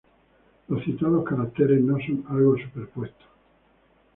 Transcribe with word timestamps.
Los 0.69 0.83
citados 0.83 1.23
caracteres 1.29 1.79
no 1.79 1.95
son 1.99 2.25
algo 2.29 2.57
superpuesto. 2.57 3.23